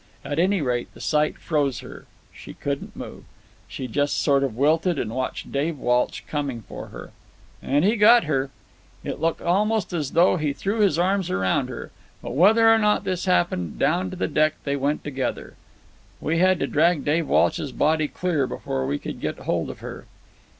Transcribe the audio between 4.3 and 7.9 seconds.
of wilted and watched Dave Walsh coming for her! And